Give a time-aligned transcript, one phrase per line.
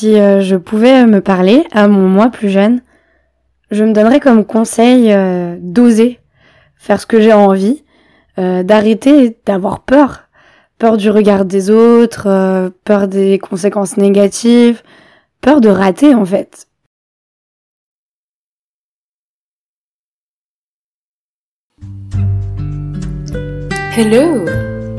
[0.00, 2.80] Si euh, je pouvais me parler à mon moi plus jeune,
[3.70, 6.20] je me donnerais comme conseil euh, d'oser
[6.76, 7.84] faire ce que j'ai envie,
[8.38, 10.22] euh, d'arrêter d'avoir peur,
[10.78, 14.82] peur du regard des autres, peur des conséquences négatives,
[15.42, 16.66] peur de rater en fait.
[23.94, 24.46] Hello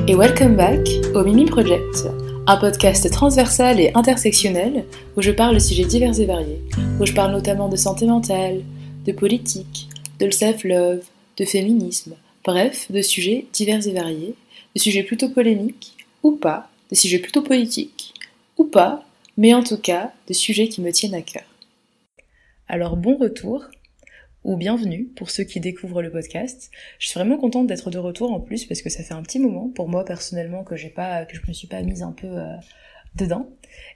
[0.08, 2.06] et welcome back au Mimi Project
[2.48, 4.86] un podcast transversal et intersectionnel
[5.16, 6.62] où je parle de sujets divers et variés,
[7.00, 8.64] où je parle notamment de santé mentale,
[9.06, 9.88] de politique,
[10.20, 11.04] de self-love,
[11.38, 14.36] de féminisme, bref, de sujets divers et variés,
[14.76, 18.14] de sujets plutôt polémiques ou pas, de sujets plutôt politiques
[18.58, 19.04] ou pas,
[19.38, 21.46] mais en tout cas de sujets qui me tiennent à cœur.
[22.68, 23.66] Alors bon retour
[24.44, 26.72] ou bienvenue pour ceux qui découvrent le podcast.
[27.00, 29.40] Je suis vraiment contente d'être de retour en plus parce que ça fait un petit
[29.40, 32.28] moment pour moi personnellement que j'ai pas que je me suis pas mise un peu
[32.28, 32.56] euh,
[33.16, 33.50] dedans.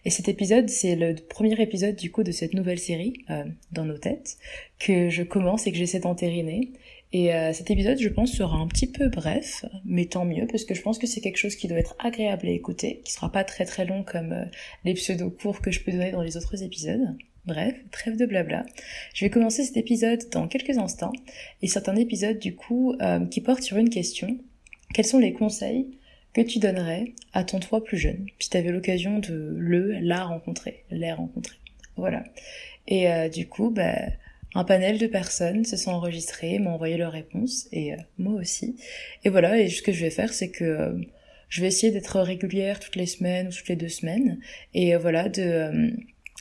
[0.05, 3.85] Et cet épisode, c'est le premier épisode du coup de cette nouvelle série euh, dans
[3.85, 4.37] nos têtes
[4.77, 6.73] que je commence et que j'essaie d'entériner.
[7.11, 10.63] Et euh, cet épisode, je pense, sera un petit peu bref, mais tant mieux parce
[10.63, 13.31] que je pense que c'est quelque chose qui doit être agréable à écouter, qui sera
[13.31, 14.35] pas très très long comme
[14.83, 17.15] les pseudo cours que je peux donner dans les autres épisodes.
[17.45, 18.65] Bref, trêve de blabla.
[19.13, 21.13] Je vais commencer cet épisode dans quelques instants,
[21.61, 24.39] et c'est un épisode du coup euh, qui porte sur une question.
[24.95, 25.99] Quels sont les conseils
[26.33, 30.23] que tu donnerais à ton toi plus jeune, si tu avais l'occasion de le, la
[30.23, 31.57] rencontrer, les rencontrer?
[31.97, 32.23] Voilà.
[32.87, 33.93] Et euh, du coup, bah,
[34.55, 38.75] un panel de personnes se sont enregistrées, m'ont envoyé leurs réponses, et euh, moi aussi.
[39.23, 40.99] Et voilà, et ce que je vais faire, c'est que
[41.49, 44.39] je vais essayer d'être régulière toutes les semaines ou toutes les deux semaines,
[44.73, 45.93] et voilà, de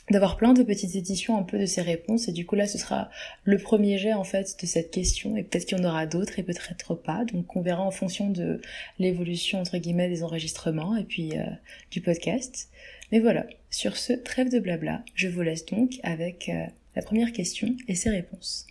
[0.09, 2.27] d'avoir plein de petites éditions un peu de ces réponses.
[2.27, 3.09] Et du coup là ce sera
[3.43, 5.35] le premier jet en fait de cette question.
[5.35, 7.25] Et peut-être qu'il y en aura d'autres et peut-être pas.
[7.25, 8.61] Donc on verra en fonction de
[8.99, 11.43] l'évolution entre guillemets des enregistrements et puis euh,
[11.91, 12.69] du podcast.
[13.11, 13.45] Mais voilà.
[13.69, 15.03] Sur ce trêve de blabla.
[15.15, 18.67] Je vous laisse donc avec euh, la première question et ses réponses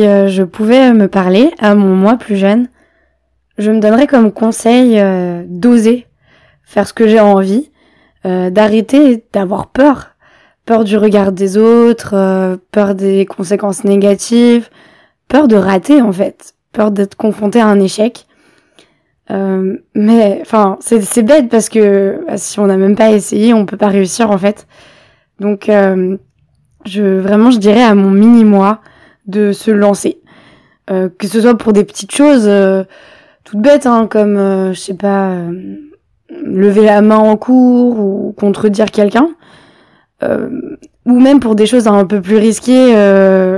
[0.00, 2.68] Euh, je pouvais me parler à mon moi plus jeune,
[3.58, 6.06] je me donnerais comme conseil euh, d'oser
[6.64, 7.70] faire ce que j'ai envie,
[8.24, 10.12] euh, d'arrêter d'avoir peur,
[10.64, 14.70] peur du regard des autres, peur des conséquences négatives,
[15.28, 18.26] peur de rater en fait, peur d'être confronté à un échec.
[19.28, 23.76] mais enfin, c'est bête parce que bah, si on n'a même pas essayé, on peut
[23.76, 24.66] pas réussir en fait.
[25.40, 26.20] Donc, vraiment,
[27.50, 28.80] je dirais à mon mini moi
[29.26, 30.22] de se lancer.
[30.90, 32.82] Euh, que ce soit pour des petites choses euh,
[33.44, 35.36] toutes bêtes, hein, comme, euh, je sais pas,
[36.28, 39.28] lever la main en cours ou contredire quelqu'un,
[41.04, 42.94] ou même pour des choses un peu plus risquées,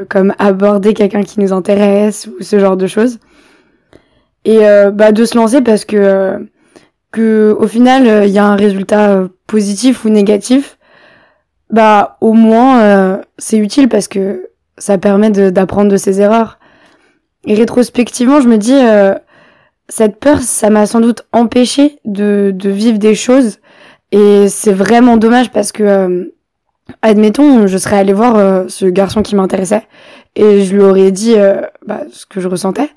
[0.09, 3.19] comme aborder quelqu'un qui nous intéresse ou ce genre de choses.
[4.47, 4.61] Et
[4.93, 6.49] bah, de se lancer parce que,
[7.13, 10.79] que au final, il y a un résultat positif ou négatif,
[11.71, 14.49] bah au moins c'est utile parce que
[14.79, 16.59] ça permet d'apprendre de, ses erreurs.
[17.47, 19.15] Et rétrospectivement, je me dis, euh,
[19.89, 23.59] cette peur, ça m'a sans doute empêché de, de vivre des choses.
[24.12, 26.35] Et c'est vraiment dommage parce que, euh,
[27.03, 29.87] admettons, je serais allée voir euh, ce garçon qui m'intéressait
[30.37, 31.37] et je lui aurais dit
[31.87, 32.91] bah, ce que je ressentais.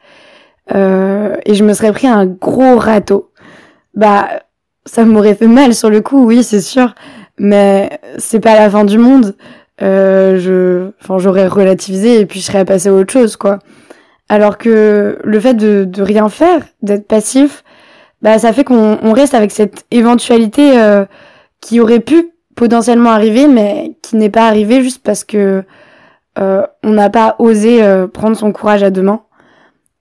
[0.73, 3.31] et je me serais pris un gros râteau.
[3.93, 4.27] Bah,
[4.85, 6.95] ça m'aurait fait mal sur le coup, oui, c'est sûr.
[7.37, 9.35] Mais c'est pas la fin du monde
[9.81, 13.59] euh, je, enfin, j'aurais relativisé et puis je serais passé à autre chose, quoi.
[14.29, 17.63] Alors que le fait de, de rien faire, d'être passif,
[18.21, 21.05] bah, ça fait qu'on on reste avec cette éventualité euh,
[21.61, 25.63] qui aurait pu potentiellement arriver, mais qui n'est pas arrivée juste parce que
[26.39, 29.21] euh, on n'a pas osé euh, prendre son courage à deux mains.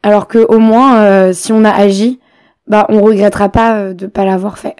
[0.03, 2.20] Alors que au moins, euh, si on a agi,
[2.66, 4.76] bah, on regrettera pas de pas l'avoir fait.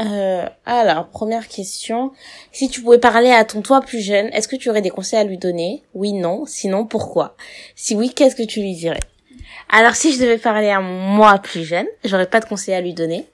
[0.00, 2.12] Euh, alors, première question.
[2.52, 5.18] Si tu pouvais parler à ton toi plus jeune, est-ce que tu aurais des conseils
[5.18, 5.82] à lui donner?
[5.94, 6.46] Oui, non.
[6.46, 7.36] Sinon, pourquoi?
[7.76, 9.00] Si oui, qu'est-ce que tu lui dirais?
[9.68, 12.94] Alors, si je devais parler à moi plus jeune, j'aurais pas de conseils à lui
[12.94, 13.26] donner.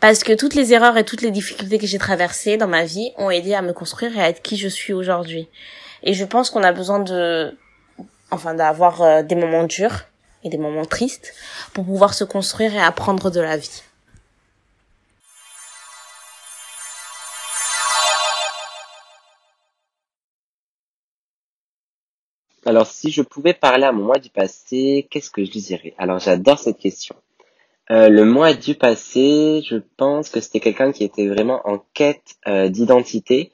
[0.00, 3.12] Parce que toutes les erreurs et toutes les difficultés que j'ai traversées dans ma vie
[3.18, 5.48] ont aidé à me construire et à être qui je suis aujourd'hui.
[6.02, 7.56] Et je pense qu'on a besoin de,
[8.32, 10.06] enfin, d'avoir euh, des moments durs
[10.42, 11.32] et des moments tristes
[11.72, 13.82] pour pouvoir se construire et apprendre de la vie.
[22.64, 25.94] Alors, si je pouvais parler à mon moi du passé, qu'est-ce que je lui dirais?
[25.98, 27.16] Alors, j'adore cette question.
[27.90, 32.36] Euh, le mois du passé, je pense que c'était quelqu'un qui était vraiment en quête
[32.46, 33.50] euh, d'identité.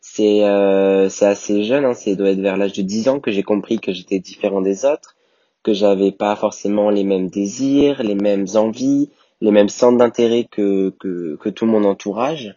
[0.00, 3.42] C'est euh, assez jeune, hein, c'est doit être vers l'âge de 10 ans que j'ai
[3.42, 5.16] compris que j'étais différent des autres,
[5.64, 9.10] que j'avais pas forcément les mêmes désirs, les mêmes envies,
[9.40, 12.54] les mêmes centres d'intérêt que, que que tout mon entourage.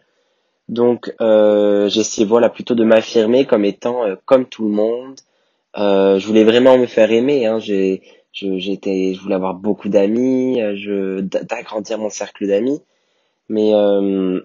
[0.68, 5.16] Donc euh, j'essayais voilà plutôt de m'affirmer comme étant comme tout le monde.
[5.76, 7.46] Je voulais vraiment me faire aimer.
[7.46, 8.02] Hein, j'ai
[8.36, 12.80] je j'étais je voulais avoir beaucoup d'amis euh, je d'agrandir mon cercle d'amis
[13.48, 14.40] mais euh,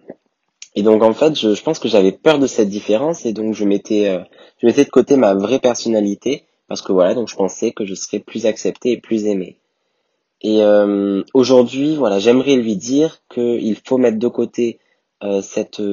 [0.76, 3.54] et donc en fait je, je pense que j'avais peur de cette différence et donc
[3.54, 4.20] je mettais euh,
[4.60, 7.94] je mettais de côté ma vraie personnalité parce que voilà donc je pensais que je
[7.94, 9.58] serais plus accepté et plus aimé
[10.42, 14.80] et euh, aujourd'hui voilà j'aimerais lui dire qu'il faut mettre de côté
[15.44, 15.84] cette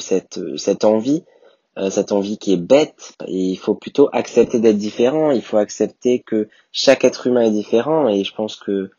[0.00, 1.22] cette cette envie
[1.78, 6.20] euh, cette envie qui est bête, il faut plutôt accepter d'être différent, il faut accepter
[6.20, 8.90] que chaque être humain est différent, et je pense que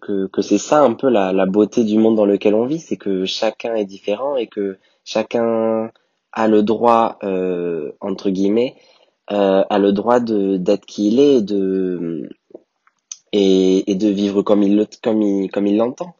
[0.00, 2.78] que, que c'est ça un peu la, la beauté du monde dans lequel on vit,
[2.78, 5.90] c'est que chacun est différent et que chacun
[6.32, 8.76] a le droit, euh, entre guillemets,
[9.32, 12.28] euh, a le droit de d'être qui il est et de
[13.32, 16.14] et, et de vivre comme il le comme il comme il l'entend.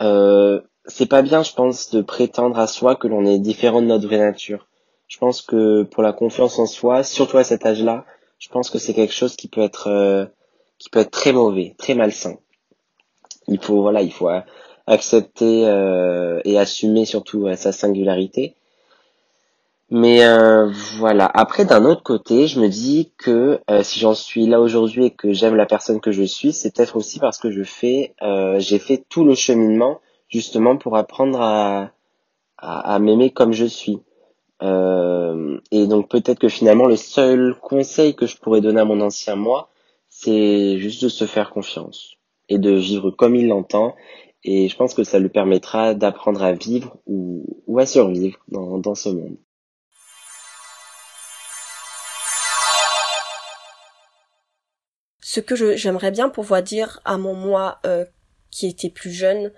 [0.00, 3.86] Euh, c'est pas bien, je pense, de prétendre à soi que l'on est différent de
[3.86, 4.66] notre vraie nature.
[5.12, 8.06] Je pense que pour la confiance en soi, surtout à cet âge-là,
[8.38, 10.24] je pense que c'est quelque chose qui peut être euh,
[10.78, 12.38] qui peut être très mauvais, très malsain.
[13.46, 14.40] Il faut voilà, il faut euh,
[14.86, 18.54] accepter euh, et assumer surtout sa singularité.
[19.90, 20.22] Mais
[20.96, 21.30] voilà.
[21.34, 25.34] Après, d'un autre côté, je me dis que si j'en suis là aujourd'hui et que
[25.34, 28.14] j'aime la personne que je suis, c'est peut-être aussi parce que je fais,
[28.56, 30.00] j'ai fait tout le cheminement
[30.30, 31.90] justement pour apprendre à,
[32.56, 34.00] à m'aimer comme je suis.
[34.62, 39.00] Euh, et donc peut-être que finalement le seul conseil que je pourrais donner à mon
[39.00, 39.70] ancien moi,
[40.08, 42.16] c'est juste de se faire confiance
[42.48, 43.94] et de vivre comme il l'entend.
[44.44, 47.44] Et je pense que ça lui permettra d'apprendre à vivre ou,
[47.78, 49.36] à survivre dans, dans ce monde.
[55.20, 58.04] Ce que j'aimerais bien pouvoir dire à mon moi euh,
[58.50, 59.52] qui était plus jeune,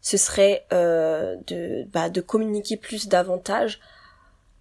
[0.00, 3.80] ce serait euh, de, bah, de communiquer plus davantage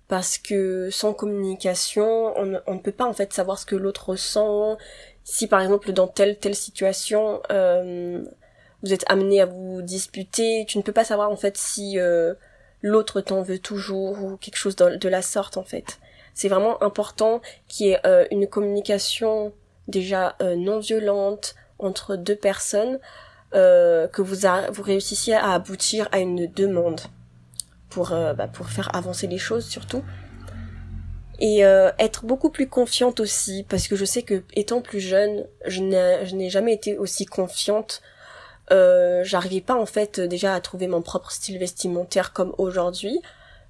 [0.08, 4.78] parce que sans communication, on, ne peut pas en fait savoir ce que l'autre ressent.
[5.24, 8.24] Si par exemple dans telle telle situation, euh,
[8.84, 12.34] vous êtes amené à vous disputer, tu ne peux pas savoir en fait si euh,
[12.82, 16.00] l'autre t'en veut toujours ou quelque chose de, la sorte en fait.
[16.34, 19.52] C'est vraiment important qu'il y ait euh, une communication
[19.88, 23.00] déjà non violente entre deux personnes,
[23.54, 24.36] que vous,
[24.74, 27.00] vous réussissiez à aboutir à une demande
[27.90, 30.04] pour, euh, bah, pour faire avancer les choses surtout.
[31.40, 35.46] Et euh, être beaucoup plus confiante aussi, parce que je sais que étant plus jeune,
[35.68, 38.02] je n'ai jamais été aussi confiante.
[38.72, 43.22] Euh, J'arrivais pas en fait déjà à trouver mon propre style vestimentaire comme aujourd'hui.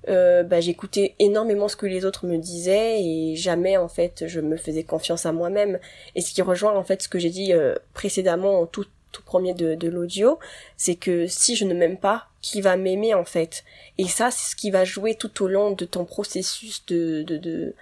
[0.09, 4.39] Euh, bah, j'écoutais énormément ce que les autres me disaient et jamais en fait je
[4.39, 5.79] me faisais confiance à moi-même
[6.15, 9.23] et ce qui rejoint en fait ce que j'ai dit euh, précédemment en tout, tout
[9.23, 10.39] premier de, de l'audio
[10.77, 13.63] c'est que si je ne m'aime pas qui va m'aimer en fait.
[13.97, 17.73] Et ça, c'est ce qui va jouer tout au long de ton processus de,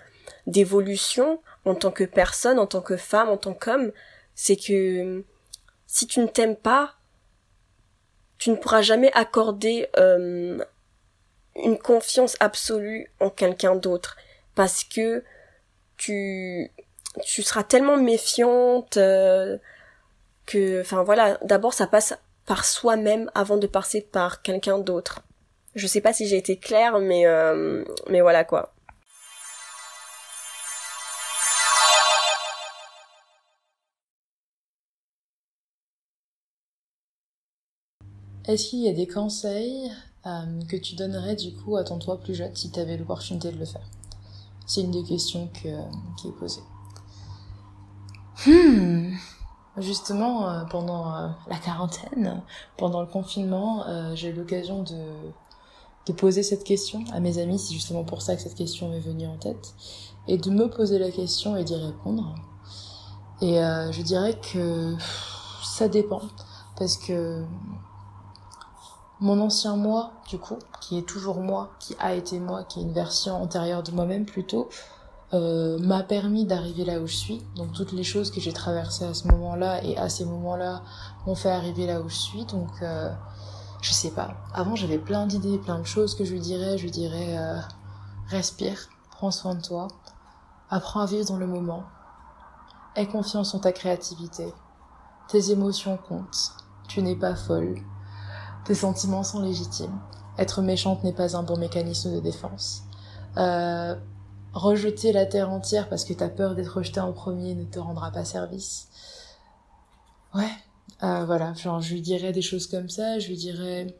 [0.47, 3.91] d'évolution en tant que personne, en tant que femme, en tant qu'homme.
[4.33, 5.23] C'est que
[5.87, 6.95] si tu ne t'aimes pas,
[8.37, 10.57] tu ne pourras jamais accorder euh,
[11.55, 14.17] une confiance absolue en quelqu'un d'autre
[14.55, 15.23] parce que
[15.97, 16.71] tu
[17.23, 19.57] tu seras tellement méfiante euh,
[20.45, 22.13] que enfin voilà d'abord ça passe
[22.45, 25.21] par soi-même avant de passer par quelqu'un d'autre.
[25.75, 28.73] Je sais pas si j'ai été claire, mais euh, mais voilà quoi.
[38.47, 39.91] Est-ce qu'il y a des conseils
[40.27, 43.51] euh, que tu donnerais du coup à ton toi plus jeune si tu avais l'opportunité
[43.51, 43.81] de le faire?
[44.67, 46.61] C'est une des questions qui est posée.
[48.45, 49.15] Hmm.
[49.77, 52.41] Justement, euh, pendant euh, la quarantaine,
[52.77, 55.03] pendant le confinement, euh, j'ai eu l'occasion de,
[56.05, 59.01] de poser cette question à mes amis, c'est justement pour ça que cette question m'est
[59.01, 59.73] venue en tête,
[60.29, 62.35] et de me poser la question et d'y répondre.
[63.41, 64.95] Et je dirais que
[65.61, 66.21] ça dépend,
[66.77, 67.43] parce que
[69.19, 72.83] mon ancien moi, du coup, qui est toujours moi, qui a été moi, qui est
[72.83, 74.69] une version antérieure de moi-même plutôt,
[75.35, 77.45] euh, m'a permis d'arriver là où je suis.
[77.55, 80.81] Donc toutes les choses que j'ai traversées à ce moment-là et à ces moments-là
[81.27, 82.45] m'ont fait arriver là où je suis.
[82.45, 83.11] Donc euh,
[83.81, 84.33] je sais pas.
[84.53, 86.77] Avant j'avais plein d'idées, plein de choses que je dirais.
[86.77, 87.59] Je dirais euh,
[88.27, 89.89] respire, prends soin de toi,
[90.69, 91.83] apprends à vivre dans le moment,
[92.95, 94.53] aie confiance en ta créativité,
[95.27, 96.53] tes émotions comptent.
[96.87, 97.75] Tu n'es pas folle.
[98.63, 99.99] Tes sentiments sont légitimes.
[100.37, 102.83] Être méchante n'est pas un bon mécanisme de défense.
[104.55, 108.09] Rejeter la terre entière parce que t'as peur d'être rejeté en premier ne te rendra
[108.11, 108.87] pas service.
[110.33, 110.49] Ouais,
[111.03, 113.95] euh, voilà, genre je lui dirais des choses comme ça, je lui dirais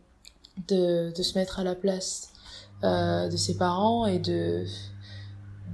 [0.70, 2.30] de, de se mettre à la place
[2.84, 4.66] euh, de ses parents et de,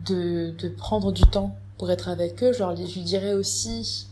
[0.05, 2.51] de, de prendre du temps pour être avec eux.
[2.51, 4.07] Genre, je lui dirais aussi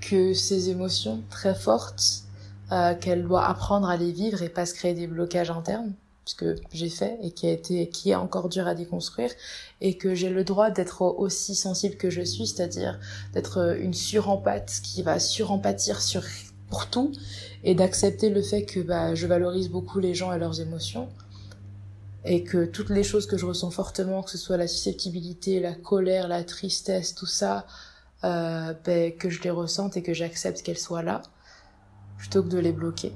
[0.00, 2.24] que ces émotions très fortes,
[2.72, 5.92] euh, qu'elle doit apprendre à les vivre et pas se créer des blocages internes
[6.36, 9.30] que j'ai fait et qui a été qui est encore dur à déconstruire
[9.80, 12.98] et que j'ai le droit d'être aussi sensible que je suis c'est-à-dire
[13.32, 16.22] d'être une surempathe qui va surempathir sur
[16.70, 17.12] pour tout
[17.64, 21.08] et d'accepter le fait que bah je valorise beaucoup les gens et leurs émotions
[22.24, 25.74] et que toutes les choses que je ressens fortement que ce soit la susceptibilité la
[25.74, 27.66] colère la tristesse tout ça
[28.22, 31.22] euh, ben, que je les ressente et que j'accepte qu'elles soient là
[32.16, 33.12] plutôt que de les bloquer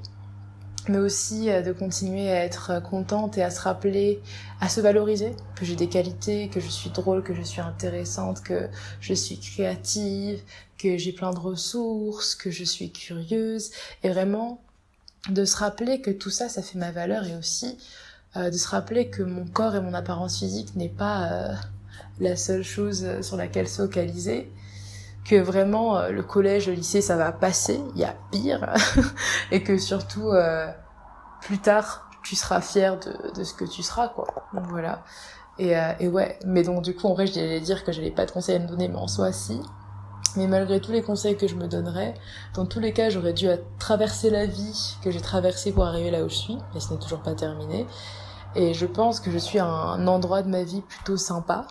[0.89, 4.21] mais aussi euh, de continuer à être contente et à se rappeler,
[4.61, 8.41] à se valoriser, que j'ai des qualités, que je suis drôle, que je suis intéressante,
[8.41, 8.67] que
[9.01, 10.41] je suis créative,
[10.77, 13.71] que j'ai plein de ressources, que je suis curieuse,
[14.03, 14.61] et vraiment
[15.29, 17.77] de se rappeler que tout ça, ça fait ma valeur, et aussi
[18.35, 21.53] euh, de se rappeler que mon corps et mon apparence physique n'est pas euh,
[22.19, 24.49] la seule chose sur laquelle se focaliser,
[25.27, 28.73] que vraiment euh, le collège, le lycée, ça va passer, il y a pire,
[29.51, 30.67] et que surtout euh,
[31.41, 34.27] plus tard, tu seras fier de, ce que tu seras, quoi.
[34.69, 35.03] Voilà.
[35.59, 38.25] Et, euh, et ouais, mais donc du coup, en vrai, j'allais dire que j'avais pas
[38.25, 39.61] de conseils à me donner, mais en soi, si.
[40.35, 42.13] Mais malgré tous les conseils que je me donnerais,
[42.53, 43.47] dans tous les cas, j'aurais dû
[43.79, 46.99] traverser la vie que j'ai traversée pour arriver là où je suis, mais ce n'est
[46.99, 47.87] toujours pas terminé.
[48.55, 51.65] Et je pense que je suis à un endroit de ma vie plutôt sympa,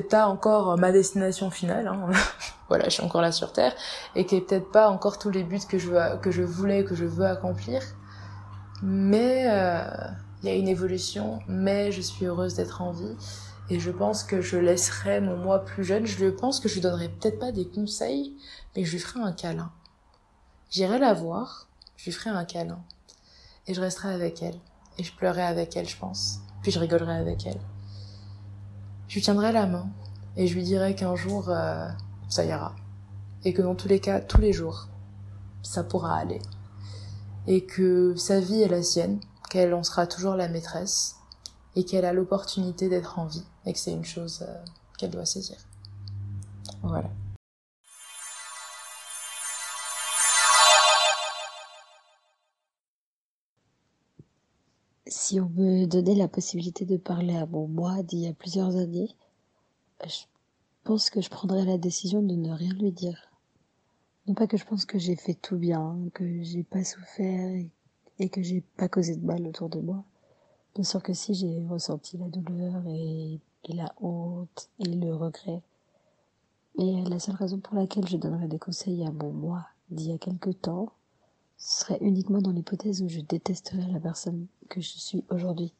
[0.00, 2.10] pas encore ma destination finale, hein.
[2.68, 3.74] voilà, je suis encore là sur Terre,
[4.14, 6.94] et qui est peut-être pas encore tous les buts que je, que je voulais, que
[6.94, 7.82] je veux accomplir,
[8.82, 9.88] mais il euh,
[10.42, 13.16] y a une évolution, mais je suis heureuse d'être en vie,
[13.70, 16.80] et je pense que je laisserai mon moi plus jeune, je pense que je lui
[16.80, 18.36] donnerai peut-être pas des conseils,
[18.74, 19.72] mais je lui ferai un câlin.
[20.70, 22.80] J'irai la voir, je lui ferai un câlin,
[23.66, 24.58] et je resterai avec elle,
[24.98, 27.60] et je pleurerai avec elle, je pense, puis je rigolerai avec elle
[29.08, 29.88] je lui tiendrai la main
[30.36, 31.88] et je lui dirai qu'un jour euh,
[32.28, 32.74] ça ira.
[33.44, 34.88] Et que dans tous les cas tous les jours
[35.62, 36.40] ça pourra aller.
[37.46, 39.20] Et que sa vie est la sienne
[39.50, 41.16] qu'elle en sera toujours la maîtresse
[41.76, 44.64] et qu'elle a l'opportunité d'être en vie et que c'est une chose euh,
[44.98, 45.56] qu'elle doit saisir.
[46.82, 47.10] Voilà
[55.08, 58.74] Si on me donnait la possibilité de parler à mon moi d'il y a plusieurs
[58.74, 59.14] années,
[60.04, 60.24] je
[60.82, 63.30] pense que je prendrais la décision de ne rien lui dire.
[64.26, 67.52] Non pas que je pense que j'ai fait tout bien, que j'ai pas souffert
[68.18, 70.04] et, que j'ai pas causé de mal autour de moi.
[70.74, 75.62] Bien sûr que si j'ai ressenti la douleur et, la honte et le regret.
[76.78, 80.14] Mais la seule raison pour laquelle je donnerais des conseils à mon moi d'il y
[80.14, 80.92] a quelque temps,
[81.58, 85.72] ce serait uniquement dans l'hypothèse où je détesterais la personne que je suis aujourd'hui.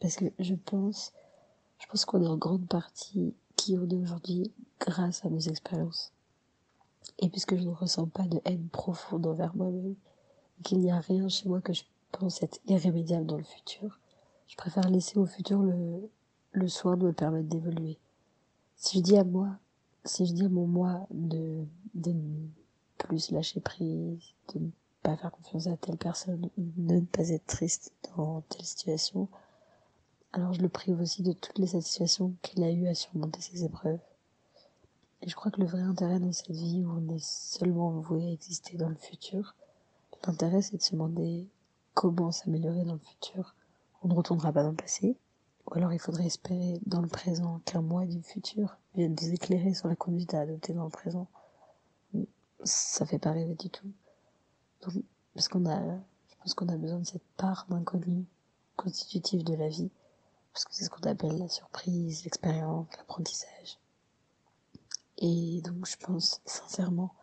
[0.00, 1.12] Parce que je pense,
[1.78, 6.12] je pense qu'on est en grande partie qui on est aujourd'hui grâce à nos expériences.
[7.18, 9.94] Et puisque je ne ressens pas de haine profonde envers moi-même,
[10.62, 13.98] qu'il n'y a rien chez moi que je pense être irrémédiable dans le futur,
[14.46, 16.10] je préfère laisser au futur le,
[16.52, 17.98] le soin de me permettre d'évoluer.
[18.76, 19.48] Si je dis à moi,
[20.04, 21.64] si je dis à mon moi de,
[21.94, 22.14] de
[23.00, 24.70] plus lâcher prise, de ne
[25.02, 29.28] pas faire confiance à telle personne, de ne pas être triste dans telle situation,
[30.32, 33.64] alors je le prive aussi de toutes les satisfactions qu'il a eu à surmonter ses
[33.64, 33.98] épreuves.
[35.22, 38.26] Et je crois que le vrai intérêt dans cette vie où on est seulement voué
[38.26, 39.54] à exister dans le futur,
[40.26, 41.48] l'intérêt c'est de se demander
[41.94, 43.54] comment s'améliorer dans le futur.
[44.02, 45.16] On ne retournera pas dans le passé,
[45.66, 49.74] ou alors il faudrait espérer dans le présent qu'un mois du futur vienne nous éclairer
[49.74, 51.26] sur la conduite à adopter dans le présent
[52.64, 53.90] ça fait pas rêver du tout.
[55.34, 58.24] Parce qu'on je pense qu'on a besoin de cette part d'inconnu
[58.76, 59.90] constitutive de la vie,
[60.52, 63.78] parce que c'est ce qu'on appelle la surprise, l'expérience, l'apprentissage.
[65.18, 67.14] Et donc, je pense sincèrement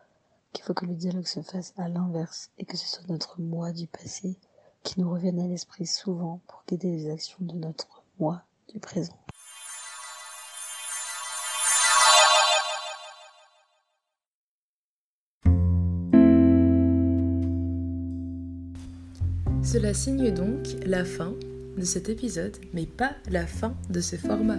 [0.52, 3.72] qu'il faut que le dialogue se fasse à l'inverse et que ce soit notre moi
[3.72, 4.38] du passé
[4.84, 9.18] qui nous revienne à l'esprit souvent pour guider les actions de notre moi du présent.
[19.70, 21.34] Cela signe donc la fin
[21.76, 24.56] de cet épisode, mais pas la fin de ce format.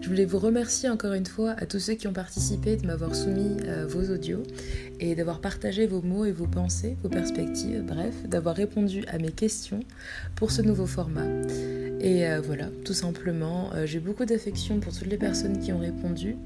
[0.00, 3.14] Je voulais vous remercier encore une fois à tous ceux qui ont participé de m'avoir
[3.14, 4.42] soumis euh, vos audios
[5.00, 9.32] et d'avoir partagé vos mots et vos pensées, vos perspectives, bref, d'avoir répondu à mes
[9.32, 9.80] questions
[10.34, 11.26] pour ce nouveau format.
[12.00, 15.80] Et euh, voilà, tout simplement, euh, j'ai beaucoup d'affection pour toutes les personnes qui ont
[15.80, 16.36] répondu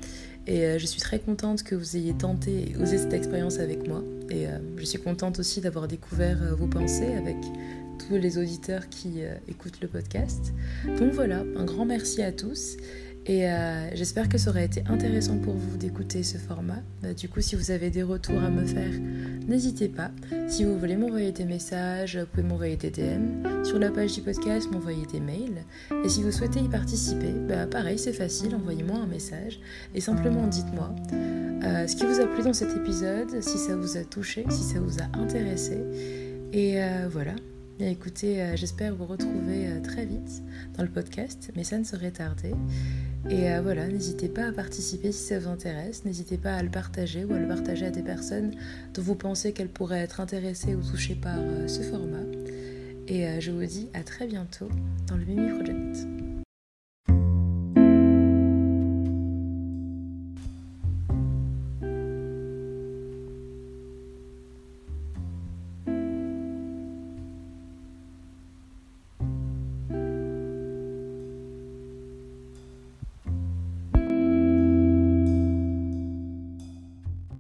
[0.48, 4.02] et je suis très contente que vous ayez tenté et osé cette expérience avec moi.
[4.28, 7.36] Et je suis contente aussi d'avoir découvert vos pensées avec
[8.06, 10.52] tous les auditeurs qui écoutent le podcast.
[10.98, 12.76] Donc voilà, un grand merci à tous
[13.24, 16.82] et euh, j'espère que ça aurait été intéressant pour vous d'écouter ce format.
[17.04, 18.90] Euh, du coup, si vous avez des retours à me faire,
[19.46, 20.10] n'hésitez pas.
[20.48, 23.64] Si vous voulez m'envoyer des messages, vous pouvez m'envoyer des DM.
[23.64, 25.64] Sur la page du podcast, m'envoyer des mails.
[26.04, 29.60] Et si vous souhaitez y participer, bah, pareil, c'est facile, envoyez-moi un message.
[29.94, 33.96] Et simplement dites-moi euh, ce qui vous a plu dans cet épisode, si ça vous
[33.96, 35.78] a touché, si ça vous a intéressé.
[36.52, 36.80] Et
[37.10, 37.34] voilà,
[37.90, 40.42] écoutez, j'espère vous retrouver très vite
[40.76, 42.52] dans le podcast, mais ça ne serait tardé.
[43.30, 46.70] Et euh, voilà, n'hésitez pas à participer si ça vous intéresse, n'hésitez pas à le
[46.70, 48.52] partager ou à le partager à des personnes
[48.94, 52.24] dont vous pensez qu'elles pourraient être intéressées ou touchées par euh, ce format.
[53.06, 54.68] Et euh, je vous dis à très bientôt
[55.06, 56.31] dans le Mimi Project.